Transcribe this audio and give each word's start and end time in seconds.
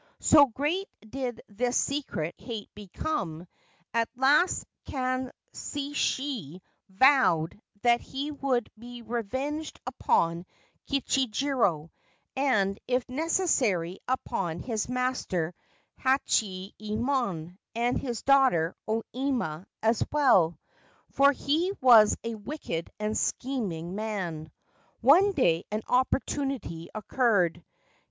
So 0.19 0.47
great 0.47 0.89
did 1.07 1.43
this 1.47 1.77
secret 1.77 2.33
hate 2.39 2.71
become, 2.73 3.45
at 3.93 4.09
last 4.15 4.65
Kanshichi 4.87 6.59
vowed 6.89 7.61
that 7.83 8.01
he 8.01 8.31
would 8.31 8.71
be 8.79 9.03
revenged 9.03 9.79
upon 9.85 10.47
Kichijiro, 10.89 11.91
and 12.35 12.79
if 12.87 13.07
necessary 13.07 13.99
upon 14.07 14.57
his 14.57 14.89
master 14.89 15.53
Hachiyemon 15.99 17.57
and 17.75 17.95
his 17.99 18.23
daughter 18.23 18.75
O 18.87 19.03
Ima 19.13 19.67
as 19.83 20.03
well; 20.11 20.57
for 21.11 21.31
he 21.31 21.73
was 21.79 22.17
a 22.23 22.33
wicked 22.33 22.89
and 22.99 23.15
scheming 23.15 23.93
man. 23.93 24.51
One 25.01 25.33
day 25.33 25.63
an 25.69 25.83
opportunity 25.87 26.89
occurred. 26.95 27.63